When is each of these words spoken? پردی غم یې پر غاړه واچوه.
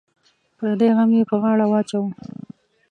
پردی 0.57 0.89
غم 0.95 1.09
یې 1.17 1.23
پر 1.29 1.37
غاړه 1.41 1.65
واچوه. 1.67 2.09